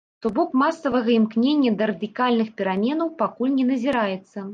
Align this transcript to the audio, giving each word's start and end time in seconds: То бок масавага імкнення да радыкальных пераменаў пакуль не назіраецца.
То 0.25 0.29
бок 0.37 0.53
масавага 0.61 1.11
імкнення 1.17 1.73
да 1.81 1.87
радыкальных 1.91 2.49
пераменаў 2.61 3.13
пакуль 3.21 3.53
не 3.59 3.65
назіраецца. 3.71 4.37